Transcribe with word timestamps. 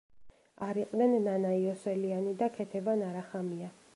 არ 0.67 0.79
იყვნენ 0.83 1.13
ნანა 1.27 1.51
იოსელიანი 1.59 2.35
და 2.41 2.49
ქეთევან 2.57 3.07
არახამია. 3.13 3.73